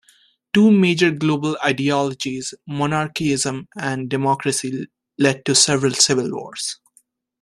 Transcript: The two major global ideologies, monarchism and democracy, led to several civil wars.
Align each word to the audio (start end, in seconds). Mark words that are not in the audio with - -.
The 0.01 0.07
two 0.61 0.71
major 0.71 1.11
global 1.11 1.57
ideologies, 1.63 2.55
monarchism 2.67 3.67
and 3.77 4.09
democracy, 4.09 4.87
led 5.19 5.45
to 5.45 5.53
several 5.53 5.93
civil 5.93 6.31
wars. 6.31 6.79